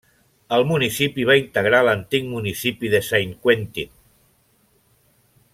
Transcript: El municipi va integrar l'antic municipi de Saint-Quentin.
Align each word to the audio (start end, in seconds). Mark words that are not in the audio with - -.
El 0.55 0.63
municipi 0.69 1.25
va 1.31 1.35
integrar 1.41 1.83
l'antic 1.87 2.27
municipi 2.31 2.93
de 2.97 3.05
Saint-Quentin. 3.11 3.95